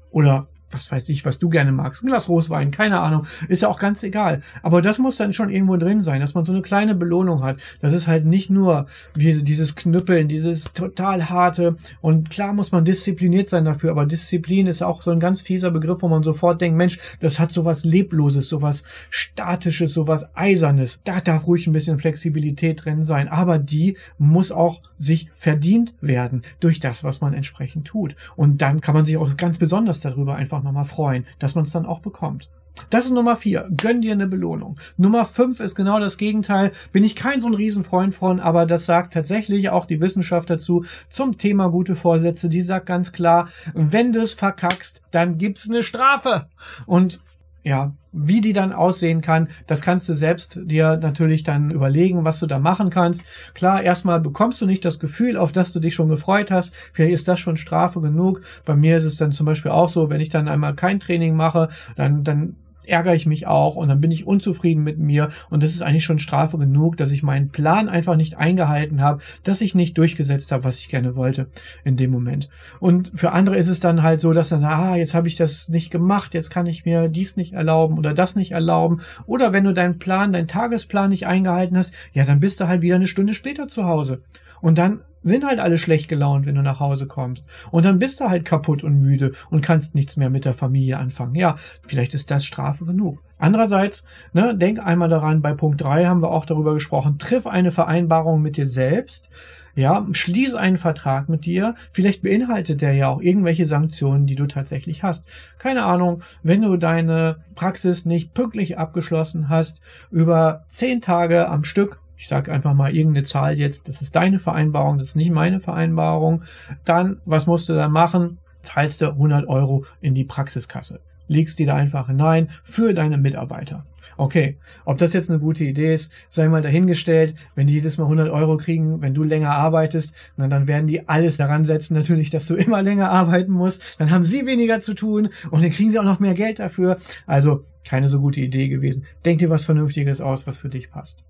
Oder 0.09 0.47
was 0.71 0.91
weiß 0.91 1.09
ich, 1.09 1.25
was 1.25 1.39
du 1.39 1.49
gerne 1.49 1.71
magst, 1.71 2.03
ein 2.03 2.07
Glas 2.07 2.27
Roswein, 2.27 2.71
keine 2.71 2.99
Ahnung, 2.99 3.25
ist 3.47 3.61
ja 3.61 3.69
auch 3.69 3.79
ganz 3.79 4.03
egal. 4.03 4.41
Aber 4.63 4.81
das 4.81 4.97
muss 4.97 5.17
dann 5.17 5.33
schon 5.33 5.49
irgendwo 5.49 5.77
drin 5.77 6.01
sein, 6.03 6.19
dass 6.21 6.33
man 6.33 6.45
so 6.45 6.51
eine 6.51 6.61
kleine 6.61 6.95
Belohnung 6.95 7.43
hat. 7.43 7.59
Das 7.79 7.93
ist 7.93 8.07
halt 8.07 8.25
nicht 8.25 8.49
nur 8.49 8.87
dieses 9.15 9.75
Knüppeln, 9.75 10.27
dieses 10.27 10.73
total 10.73 11.29
harte. 11.29 11.77
Und 12.01 12.29
klar 12.29 12.53
muss 12.53 12.71
man 12.71 12.85
diszipliniert 12.85 13.47
sein 13.49 13.65
dafür, 13.65 13.91
aber 13.91 14.05
Disziplin 14.05 14.67
ist 14.67 14.81
auch 14.81 15.01
so 15.01 15.11
ein 15.11 15.19
ganz 15.19 15.41
fieser 15.41 15.71
Begriff, 15.71 16.01
wo 16.01 16.07
man 16.07 16.23
sofort 16.23 16.61
denkt, 16.61 16.77
Mensch, 16.77 16.99
das 17.19 17.39
hat 17.39 17.51
sowas 17.51 17.85
Lebloses, 17.85 18.49
sowas 18.49 18.83
Statisches, 19.09 19.93
sowas 19.93 20.29
Eisernes. 20.35 20.99
Da 21.03 21.21
darf 21.21 21.47
ruhig 21.47 21.67
ein 21.67 21.73
bisschen 21.73 21.97
Flexibilität 21.97 22.83
drin 22.83 23.03
sein. 23.03 23.27
Aber 23.29 23.57
die 23.59 23.97
muss 24.17 24.51
auch 24.51 24.81
sich 24.97 25.29
verdient 25.35 25.93
werden 26.01 26.41
durch 26.59 26.79
das, 26.79 27.03
was 27.03 27.21
man 27.21 27.33
entsprechend 27.33 27.85
tut. 27.85 28.15
Und 28.35 28.61
dann 28.61 28.81
kann 28.81 28.95
man 28.95 29.05
sich 29.05 29.17
auch 29.17 29.37
ganz 29.37 29.57
besonders 29.57 30.01
darüber 30.01 30.35
einfach 30.35 30.56
einfach 30.57 30.63
nochmal 30.63 30.85
freuen, 30.85 31.25
dass 31.39 31.55
man 31.55 31.65
es 31.65 31.71
dann 31.71 31.85
auch 31.85 31.99
bekommt. 31.99 32.49
Das 32.91 33.05
ist 33.05 33.11
Nummer 33.11 33.35
vier. 33.35 33.67
Gönn 33.75 34.01
dir 34.01 34.11
eine 34.11 34.27
Belohnung. 34.27 34.79
Nummer 34.97 35.25
fünf 35.25 35.59
ist 35.59 35.73
genau 35.73 35.99
das 35.99 36.17
Gegenteil. 36.17 36.71
Bin 36.91 37.03
ich 37.03 37.15
kein 37.15 37.41
so 37.41 37.47
ein 37.47 37.55
Riesenfreund 37.55 38.13
von, 38.13 38.39
aber 38.39 38.67
das 38.67 38.85
sagt 38.85 39.13
tatsächlich 39.13 39.71
auch 39.71 39.87
die 39.87 39.99
Wissenschaft 39.99 40.49
dazu 40.49 40.85
zum 41.09 41.39
Thema 41.39 41.69
gute 41.69 41.95
Vorsätze. 41.95 42.49
Die 42.49 42.61
sagt 42.61 42.85
ganz 42.85 43.11
klar, 43.11 43.49
wenn 43.73 44.13
du 44.13 44.21
es 44.21 44.33
verkackst, 44.33 45.01
dann 45.09 45.39
gibt's 45.39 45.67
eine 45.67 45.81
Strafe. 45.81 46.49
Und 46.85 47.21
ja, 47.67 47.93
wie 48.13 48.39
die 48.39 48.53
dann 48.53 48.71
aussehen 48.71 49.21
kann, 49.21 49.49
das 49.67 49.81
kannst 49.81 50.07
du 50.07 50.13
selbst 50.13 50.59
dir 50.63 50.97
natürlich 50.97 51.43
dann 51.43 51.69
überlegen, 51.69 52.23
was 52.23 52.39
du 52.39 52.47
da 52.47 52.59
machen 52.59 52.89
kannst. 52.89 53.23
Klar, 53.53 53.83
erstmal 53.83 54.21
bekommst 54.21 54.61
du 54.61 54.65
nicht 54.65 54.85
das 54.85 54.99
Gefühl, 54.99 55.35
auf 55.35 55.51
das 55.51 55.73
du 55.73 55.81
dich 55.81 55.93
schon 55.93 56.07
gefreut 56.07 56.49
hast. 56.49 56.73
Vielleicht 56.93 57.13
ist 57.13 57.27
das 57.27 57.39
schon 57.39 57.57
Strafe 57.57 57.99
genug. 57.99 58.41
Bei 58.65 58.75
mir 58.75 58.97
ist 58.97 59.03
es 59.03 59.17
dann 59.17 59.33
zum 59.33 59.45
Beispiel 59.45 59.71
auch 59.71 59.89
so, 59.89 60.09
wenn 60.09 60.21
ich 60.21 60.29
dann 60.29 60.47
einmal 60.47 60.75
kein 60.75 60.99
Training 60.99 61.35
mache, 61.35 61.67
dann, 61.97 62.23
dann 62.23 62.55
ärgere 62.87 63.15
ich 63.15 63.25
mich 63.25 63.47
auch 63.47 63.75
und 63.75 63.89
dann 63.89 64.01
bin 64.01 64.11
ich 64.11 64.25
unzufrieden 64.25 64.83
mit 64.83 64.97
mir 64.97 65.29
und 65.49 65.63
das 65.63 65.71
ist 65.71 65.81
eigentlich 65.81 66.03
schon 66.03 66.19
Strafe 66.19 66.57
genug, 66.57 66.97
dass 66.97 67.11
ich 67.11 67.23
meinen 67.23 67.49
Plan 67.49 67.89
einfach 67.89 68.15
nicht 68.15 68.37
eingehalten 68.37 69.01
habe, 69.01 69.21
dass 69.43 69.61
ich 69.61 69.75
nicht 69.75 69.97
durchgesetzt 69.97 70.51
habe, 70.51 70.63
was 70.63 70.79
ich 70.79 70.89
gerne 70.89 71.15
wollte 71.15 71.47
in 71.83 71.97
dem 71.97 72.11
Moment. 72.11 72.49
Und 72.79 73.11
für 73.15 73.31
andere 73.31 73.57
ist 73.57 73.67
es 73.67 73.79
dann 73.79 74.03
halt 74.03 74.21
so, 74.21 74.33
dass 74.33 74.49
dann 74.49 74.63
ah, 74.63 74.95
jetzt 74.95 75.13
habe 75.13 75.27
ich 75.27 75.35
das 75.35 75.69
nicht 75.69 75.91
gemacht, 75.91 76.33
jetzt 76.33 76.49
kann 76.49 76.65
ich 76.65 76.85
mir 76.85 77.07
dies 77.07 77.37
nicht 77.37 77.53
erlauben 77.53 77.97
oder 77.97 78.13
das 78.13 78.35
nicht 78.35 78.51
erlauben 78.51 79.01
oder 79.25 79.53
wenn 79.53 79.63
du 79.63 79.73
deinen 79.73 79.99
Plan, 79.99 80.33
deinen 80.33 80.47
Tagesplan 80.47 81.09
nicht 81.09 81.27
eingehalten 81.27 81.77
hast, 81.77 81.93
ja, 82.13 82.25
dann 82.25 82.39
bist 82.39 82.59
du 82.59 82.67
halt 82.67 82.81
wieder 82.81 82.95
eine 82.95 83.07
Stunde 83.07 83.33
später 83.33 83.67
zu 83.67 83.85
Hause. 83.85 84.21
Und 84.61 84.77
dann 84.77 85.01
sind 85.27 85.45
halt 85.45 85.59
alle 85.59 85.77
schlecht 85.77 86.07
gelaunt, 86.07 86.45
wenn 86.45 86.55
du 86.55 86.61
nach 86.61 86.79
Hause 86.79 87.07
kommst. 87.07 87.47
Und 87.71 87.85
dann 87.85 87.99
bist 87.99 88.19
du 88.19 88.29
halt 88.29 88.45
kaputt 88.45 88.83
und 88.83 88.99
müde 88.99 89.33
und 89.49 89.61
kannst 89.61 89.95
nichts 89.95 90.17
mehr 90.17 90.29
mit 90.29 90.45
der 90.45 90.53
Familie 90.53 90.97
anfangen. 90.97 91.35
Ja, 91.35 91.55
vielleicht 91.85 92.13
ist 92.13 92.31
das 92.31 92.45
Strafe 92.45 92.85
genug. 92.85 93.21
Andererseits, 93.37 94.03
ne, 94.33 94.55
denk 94.55 94.79
einmal 94.79 95.09
daran, 95.09 95.41
bei 95.41 95.53
Punkt 95.53 95.81
drei 95.81 96.05
haben 96.05 96.23
wir 96.23 96.31
auch 96.31 96.45
darüber 96.45 96.73
gesprochen, 96.73 97.19
triff 97.19 97.45
eine 97.45 97.71
Vereinbarung 97.71 98.41
mit 98.41 98.57
dir 98.57 98.65
selbst. 98.65 99.29
Ja, 99.75 100.07
schließ 100.11 100.55
einen 100.55 100.77
Vertrag 100.77 101.29
mit 101.29 101.45
dir. 101.45 101.75
Vielleicht 101.91 102.23
beinhaltet 102.23 102.81
der 102.81 102.93
ja 102.93 103.09
auch 103.09 103.21
irgendwelche 103.21 103.67
Sanktionen, 103.67 104.25
die 104.25 104.33
du 104.33 104.47
tatsächlich 104.47 105.03
hast. 105.03 105.27
Keine 105.59 105.83
Ahnung, 105.83 106.23
wenn 106.41 106.63
du 106.63 106.77
deine 106.77 107.37
Praxis 107.53 108.03
nicht 108.03 108.33
pünktlich 108.33 108.79
abgeschlossen 108.79 109.49
hast, 109.49 109.81
über 110.09 110.65
zehn 110.67 110.99
Tage 110.99 111.47
am 111.47 111.63
Stück 111.63 111.99
ich 112.17 112.27
sage 112.27 112.51
einfach 112.51 112.73
mal 112.73 112.95
irgendeine 112.95 113.23
Zahl 113.23 113.57
jetzt, 113.57 113.87
das 113.87 114.01
ist 114.01 114.15
deine 114.15 114.39
Vereinbarung, 114.39 114.97
das 114.97 115.09
ist 115.09 115.15
nicht 115.15 115.31
meine 115.31 115.59
Vereinbarung, 115.59 116.43
dann, 116.83 117.21
was 117.25 117.47
musst 117.47 117.69
du 117.69 117.73
dann 117.73 117.91
machen? 117.91 118.39
Zahlst 118.63 119.01
du 119.01 119.07
100 119.07 119.47
Euro 119.47 119.85
in 120.01 120.15
die 120.15 120.25
Praxiskasse. 120.25 120.99
Legst 121.27 121.59
die 121.59 121.65
da 121.65 121.75
einfach 121.75 122.07
hinein 122.07 122.49
für 122.63 122.93
deine 122.93 123.17
Mitarbeiter. 123.17 123.85
Okay, 124.15 124.57
ob 124.85 124.97
das 124.97 125.13
jetzt 125.13 125.29
eine 125.29 125.39
gute 125.39 125.63
Idee 125.63 125.93
ist, 125.93 126.09
sei 126.29 126.47
mal 126.47 126.61
dahingestellt. 126.61 127.35
Wenn 127.55 127.67
die 127.67 127.75
jedes 127.75 127.97
Mal 127.97 128.05
100 128.05 128.29
Euro 128.29 128.57
kriegen, 128.57 129.01
wenn 129.01 129.13
du 129.13 129.23
länger 129.23 129.51
arbeitest, 129.51 130.13
dann 130.37 130.67
werden 130.67 130.87
die 130.87 131.07
alles 131.07 131.37
daran 131.37 131.65
setzen, 131.65 131.93
natürlich, 131.93 132.29
dass 132.29 132.47
du 132.47 132.55
immer 132.55 132.81
länger 132.81 133.11
arbeiten 133.11 133.51
musst. 133.51 133.83
Dann 133.99 134.09
haben 134.09 134.23
sie 134.23 134.45
weniger 134.45 134.81
zu 134.81 134.93
tun 134.93 135.29
und 135.51 135.61
dann 135.61 135.71
kriegen 135.71 135.91
sie 135.91 135.99
auch 135.99 136.03
noch 136.03 136.19
mehr 136.19 136.33
Geld 136.33 136.59
dafür. 136.59 136.97
Also 137.25 137.65
keine 137.87 138.09
so 138.09 138.19
gute 138.19 138.41
Idee 138.41 138.67
gewesen. 138.67 139.05
Denk 139.25 139.39
dir 139.39 139.49
was 139.49 139.65
Vernünftiges 139.65 140.21
aus, 140.21 140.45
was 140.45 140.57
für 140.57 140.69
dich 140.69 140.91
passt. 140.91 141.23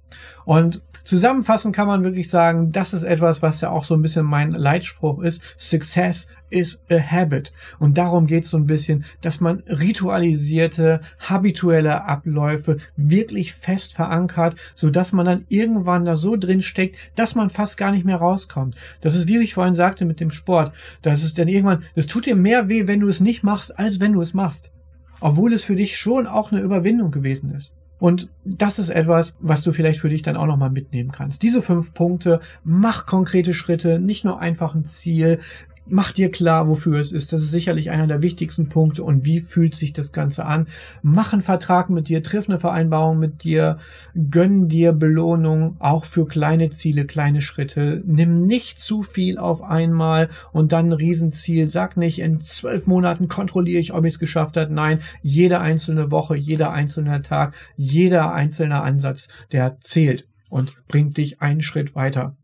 Und 0.45 0.81
zusammenfassend 1.03 1.75
kann 1.75 1.87
man 1.87 2.03
wirklich 2.03 2.29
sagen, 2.29 2.71
das 2.71 2.93
ist 2.93 3.03
etwas, 3.03 3.41
was 3.41 3.61
ja 3.61 3.69
auch 3.69 3.83
so 3.83 3.95
ein 3.95 4.01
bisschen 4.01 4.25
mein 4.25 4.51
Leitspruch 4.51 5.19
ist. 5.21 5.43
Success 5.57 6.27
is 6.49 6.81
a 6.89 6.97
habit. 6.97 7.51
Und 7.77 7.97
darum 7.97 8.25
geht 8.25 8.45
es 8.45 8.49
so 8.49 8.57
ein 8.57 8.65
bisschen, 8.65 9.05
dass 9.21 9.41
man 9.41 9.63
ritualisierte, 9.67 11.01
habituelle 11.19 12.05
Abläufe 12.05 12.77
wirklich 12.95 13.53
fest 13.53 13.93
verankert, 13.95 14.55
so 14.73 14.89
man 15.11 15.25
dann 15.25 15.45
irgendwann 15.49 16.05
da 16.05 16.17
so 16.17 16.37
drin 16.37 16.61
steckt, 16.61 16.97
dass 17.15 17.35
man 17.35 17.49
fast 17.49 17.77
gar 17.77 17.91
nicht 17.91 18.05
mehr 18.05 18.17
rauskommt. 18.17 18.75
Das 19.01 19.15
ist, 19.15 19.27
wie 19.27 19.37
ich 19.39 19.53
vorhin 19.53 19.75
sagte 19.75 20.05
mit 20.05 20.19
dem 20.19 20.31
Sport. 20.31 20.73
Das 21.01 21.23
ist 21.23 21.37
dann 21.37 21.47
irgendwann, 21.47 21.83
das 21.95 22.07
tut 22.07 22.25
dir 22.25 22.35
mehr 22.35 22.69
weh, 22.69 22.87
wenn 22.87 23.01
du 23.01 23.07
es 23.07 23.19
nicht 23.19 23.43
machst, 23.43 23.77
als 23.77 23.99
wenn 23.99 24.13
du 24.13 24.21
es 24.21 24.33
machst 24.33 24.71
obwohl 25.19 25.53
es 25.53 25.63
für 25.63 25.75
dich 25.75 25.97
schon 25.97 26.27
auch 26.27 26.51
eine 26.51 26.61
Überwindung 26.61 27.11
gewesen 27.11 27.53
ist. 27.53 27.73
Und 27.99 28.29
das 28.45 28.77
ist 28.77 28.89
etwas, 28.89 29.35
was 29.39 29.63
du 29.63 29.71
vielleicht 29.71 29.99
für 29.99 30.09
dich 30.09 30.21
dann 30.21 30.37
auch 30.37 30.45
nochmal 30.45 30.69
mitnehmen 30.69 31.11
kannst. 31.11 31.41
Diese 31.41 31.63
fünf 31.63 31.93
Punkte, 31.93 32.41
mach 32.63 33.07
konkrete 33.07 33.53
Schritte, 33.53 33.99
nicht 33.99 34.23
nur 34.23 34.39
einfach 34.39 34.75
ein 34.75 34.85
Ziel, 34.85 35.39
mach 35.89 36.11
dir 36.11 36.31
klar, 36.31 36.67
wofür 36.67 36.99
es 36.99 37.11
ist. 37.11 37.33
Das 37.33 37.41
ist 37.41 37.51
sicherlich 37.51 37.89
einer 37.89 38.07
der 38.07 38.21
wichtigsten 38.21 38.69
Punkte. 38.69 39.03
Und 39.03 39.25
wie 39.25 39.39
fühlt 39.39 39.75
sich 39.75 39.93
das 39.93 40.11
Ganze 40.11 40.45
an? 40.45 40.67
Mach 41.01 41.33
einen 41.33 41.41
Vertrag 41.41 41.89
mit 41.89 42.09
dir, 42.09 42.23
triff 42.23 42.49
eine 42.49 42.59
Vereinbarung 42.59 43.19
mit 43.19 43.43
dir, 43.43 43.77
gönn 44.29 44.67
dir 44.67 44.91
Belohnung, 44.91 45.77
auch 45.79 46.05
für 46.05 46.27
kleine 46.27 46.69
Ziele, 46.69 47.05
kleine 47.05 47.41
Schritte. 47.41 48.03
Nimm 48.05 48.45
nicht 48.45 48.79
zu 48.79 49.03
viel 49.03 49.37
auf 49.37 49.63
einmal 49.63 50.29
und 50.51 50.71
dann 50.71 50.89
ein 50.89 50.93
Riesenziel. 50.93 51.67
Sag 51.67 51.97
nicht, 51.97 52.19
in 52.19 52.41
zwölf 52.41 52.87
Monaten 52.87 53.27
kontrolliere 53.27 53.79
ich, 53.79 53.93
ob 53.93 54.05
ich 54.05 54.13
es 54.13 54.19
geschafft 54.19 54.57
habe. 54.57 54.73
Nein, 54.73 54.99
jede 55.21 55.59
einzelne 55.59 56.11
Woche, 56.11 56.35
jeder 56.35 56.71
einzelne 56.71 57.21
Tag, 57.21 57.55
jeder 57.75 58.33
einzelne 58.33 58.81
Ansatz, 58.81 59.27
der 59.51 59.77
zählt 59.81 60.27
und 60.49 60.75
bringt 60.87 61.17
dich 61.17 61.41
einen 61.41 61.61
Schritt 61.61 61.95
weiter. 61.95 62.35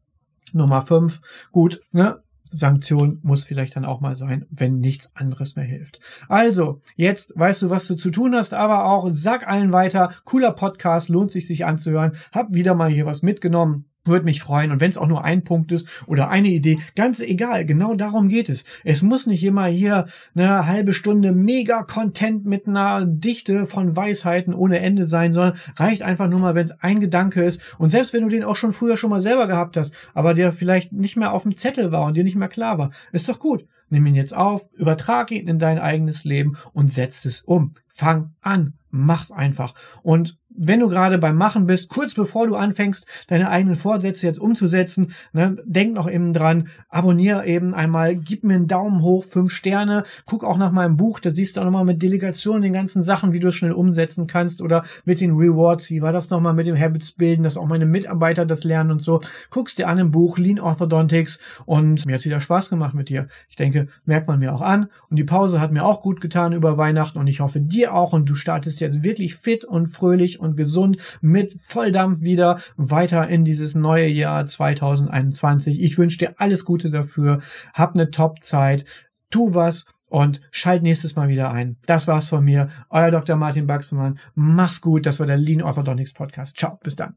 Nummer 0.53 0.81
fünf, 0.81 1.21
gut, 1.51 1.81
ne? 1.91 2.22
Sanktion 2.53 3.19
muss 3.23 3.45
vielleicht 3.45 3.75
dann 3.75 3.85
auch 3.85 3.99
mal 3.99 4.15
sein, 4.15 4.45
wenn 4.49 4.79
nichts 4.79 5.15
anderes 5.15 5.55
mehr 5.55 5.65
hilft. 5.65 5.99
Also, 6.29 6.81
jetzt 6.95 7.33
weißt 7.35 7.63
du, 7.63 7.69
was 7.69 7.87
du 7.87 7.95
zu 7.95 8.11
tun 8.11 8.35
hast, 8.35 8.53
aber 8.53 8.85
auch 8.85 9.09
sag 9.11 9.47
allen 9.47 9.73
weiter, 9.73 10.13
cooler 10.23 10.51
Podcast, 10.51 11.09
lohnt 11.09 11.31
sich 11.31 11.47
sich 11.47 11.65
anzuhören, 11.65 12.13
hab 12.31 12.53
wieder 12.53 12.75
mal 12.75 12.89
hier 12.89 13.05
was 13.05 13.23
mitgenommen. 13.23 13.85
Würde 14.05 14.25
mich 14.25 14.41
freuen. 14.41 14.71
Und 14.71 14.81
wenn 14.81 14.91
es 14.91 14.97
auch 14.97 15.07
nur 15.07 15.23
ein 15.23 15.43
Punkt 15.43 15.71
ist 15.71 15.87
oder 16.07 16.29
eine 16.29 16.49
Idee, 16.49 16.79
ganz 16.95 17.21
egal, 17.21 17.65
genau 17.65 17.93
darum 17.93 18.27
geht 18.27 18.49
es. 18.49 18.65
Es 18.83 19.01
muss 19.01 19.27
nicht 19.27 19.43
immer 19.43 19.67
hier 19.67 20.05
eine 20.35 20.67
halbe 20.67 20.91
Stunde 20.91 21.31
mega 21.31 21.83
Content 21.83 22.45
mit 22.45 22.67
einer 22.67 23.05
Dichte 23.05 23.65
von 23.65 23.95
Weisheiten 23.95 24.53
ohne 24.53 24.79
Ende 24.79 25.05
sein, 25.05 25.31
sondern 25.31 25.57
reicht 25.77 26.01
einfach 26.01 26.27
nur 26.27 26.39
mal, 26.39 26.55
wenn 26.55 26.65
es 26.65 26.79
ein 26.81 26.99
Gedanke 26.99 27.43
ist. 27.43 27.61
Und 27.77 27.91
selbst 27.91 28.13
wenn 28.13 28.23
du 28.23 28.29
den 28.29 28.43
auch 28.43 28.57
schon 28.57 28.73
früher 28.73 28.97
schon 28.97 29.09
mal 29.09 29.21
selber 29.21 29.47
gehabt 29.47 29.77
hast, 29.77 29.95
aber 30.13 30.33
der 30.33 30.51
vielleicht 30.51 30.91
nicht 30.91 31.15
mehr 31.15 31.31
auf 31.31 31.43
dem 31.43 31.55
Zettel 31.55 31.91
war 31.91 32.03
und 32.03 32.17
dir 32.17 32.25
nicht 32.25 32.35
mehr 32.35 32.49
klar 32.49 32.77
war, 32.77 32.91
ist 33.13 33.29
doch 33.29 33.39
gut. 33.39 33.65
Nimm 33.89 34.07
ihn 34.07 34.15
jetzt 34.15 34.35
auf, 34.35 34.67
übertrag 34.73 35.31
ihn 35.31 35.47
in 35.47 35.59
dein 35.59 35.77
eigenes 35.77 36.23
Leben 36.23 36.57
und 36.73 36.91
setz 36.91 37.25
es 37.25 37.41
um. 37.41 37.75
Fang 37.87 38.33
an, 38.41 38.73
mach's 38.89 39.31
einfach. 39.31 39.75
Und 40.01 40.39
wenn 40.55 40.79
du 40.79 40.89
gerade 40.89 41.17
beim 41.17 41.35
Machen 41.35 41.65
bist, 41.65 41.89
kurz 41.89 42.13
bevor 42.13 42.47
du 42.47 42.55
anfängst, 42.55 43.07
deine 43.27 43.49
eigenen 43.49 43.75
Vorsätze 43.75 44.27
jetzt 44.27 44.39
umzusetzen, 44.39 45.13
ne, 45.33 45.57
denk 45.65 45.93
noch 45.93 46.09
eben 46.09 46.33
dran, 46.33 46.67
abonniere 46.89 47.45
eben 47.45 47.73
einmal, 47.73 48.15
gib 48.15 48.43
mir 48.43 48.55
einen 48.55 48.67
Daumen 48.67 49.01
hoch, 49.01 49.25
fünf 49.25 49.51
Sterne, 49.51 50.03
guck 50.25 50.43
auch 50.43 50.57
nach 50.57 50.71
meinem 50.71 50.97
Buch, 50.97 51.19
da 51.19 51.31
siehst 51.31 51.57
du 51.57 51.61
auch 51.61 51.65
nochmal 51.65 51.85
mit 51.85 52.01
Delegation 52.01 52.61
den 52.61 52.73
ganzen 52.73 53.03
Sachen, 53.03 53.33
wie 53.33 53.39
du 53.39 53.47
es 53.47 53.55
schnell 53.55 53.71
umsetzen 53.71 54.27
kannst 54.27 54.61
oder 54.61 54.83
mit 55.05 55.21
den 55.21 55.31
Rewards, 55.31 55.89
wie 55.89 56.01
war 56.01 56.13
das 56.13 56.29
nochmal 56.29 56.53
mit 56.53 56.67
dem 56.67 56.79
Habits 56.79 57.11
bilden, 57.13 57.43
dass 57.43 57.57
auch 57.57 57.67
meine 57.67 57.85
Mitarbeiter 57.85 58.45
das 58.45 58.63
lernen 58.63 58.91
und 58.91 59.03
so. 59.03 59.21
Guckst 59.49 59.77
dir 59.77 59.87
an 59.87 59.97
im 59.97 60.11
Buch 60.11 60.37
Lean 60.37 60.59
Orthodontics 60.59 61.39
und 61.65 62.05
mir 62.05 62.15
hat's 62.15 62.25
wieder 62.25 62.41
Spaß 62.41 62.69
gemacht 62.69 62.93
mit 62.93 63.09
dir. 63.09 63.27
Ich 63.49 63.55
denke, 63.55 63.87
merkt 64.05 64.27
man 64.27 64.39
mir 64.39 64.53
auch 64.53 64.61
an 64.61 64.87
und 65.09 65.17
die 65.17 65.23
Pause 65.23 65.59
hat 65.59 65.71
mir 65.71 65.85
auch 65.85 66.01
gut 66.01 66.21
getan 66.21 66.53
über 66.53 66.77
Weihnachten 66.77 67.17
und 67.17 67.27
ich 67.27 67.39
hoffe 67.39 67.59
dir 67.59 67.93
auch 67.93 68.13
und 68.13 68.29
du 68.29 68.35
startest 68.35 68.79
jetzt 68.79 69.03
wirklich 69.03 69.35
fit 69.35 69.65
und 69.65 69.87
fröhlich 69.87 70.39
und 70.43 70.57
gesund 70.57 70.97
mit 71.21 71.53
Volldampf 71.53 72.21
wieder 72.21 72.59
weiter 72.77 73.27
in 73.27 73.45
dieses 73.45 73.75
neue 73.75 74.07
Jahr 74.07 74.45
2021. 74.45 75.81
Ich 75.81 75.97
wünsche 75.97 76.17
dir 76.17 76.35
alles 76.37 76.65
Gute 76.65 76.89
dafür. 76.89 77.39
Hab 77.73 77.95
eine 77.95 78.11
Top-Zeit. 78.11 78.85
Tu 79.29 79.53
was 79.53 79.85
und 80.13 80.41
schalt 80.51 80.83
nächstes 80.83 81.15
Mal 81.15 81.27
wieder 81.27 81.51
ein. 81.51 81.77
Das 81.87 82.07
war's 82.07 82.29
von 82.29 82.43
mir. 82.43 82.69
Euer 82.91 83.09
Dr. 83.09 83.35
Martin 83.35 83.65
Baxmann. 83.65 84.19
Mach's 84.35 84.79
gut. 84.79 85.07
Das 85.07 85.19
war 85.19 85.25
der 85.25 85.37
Lean 85.37 85.63
Orthodontics 85.63 86.13
Podcast. 86.13 86.55
Ciao. 86.57 86.79
Bis 86.83 86.95
dann. 86.95 87.15